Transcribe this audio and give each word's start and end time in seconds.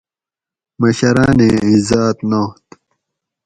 مشرانیں 0.79 1.55
عزات 1.71 2.17
نات 2.29 2.63